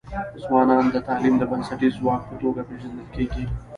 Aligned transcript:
ځوانان 0.43 0.85
د 0.91 0.95
تعلیم 1.07 1.35
د 1.39 1.43
بنسټیز 1.51 1.93
ځواک 1.99 2.21
په 2.29 2.35
توګه 2.41 2.61
پېژندل 2.69 3.07
کيږي. 3.15 3.45